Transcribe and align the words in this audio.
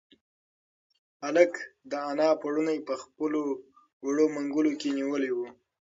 هلک 1.23 1.53
د 1.91 1.91
انا 2.11 2.29
پړونی 2.41 2.77
په 2.87 2.93
خپلو 3.03 3.41
وړو 4.05 4.25
منگولو 4.35 4.71
کې 4.79 4.89
نیولی 4.97 5.31
و. 5.35 5.39